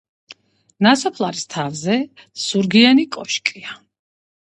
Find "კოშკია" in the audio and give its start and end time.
3.19-3.81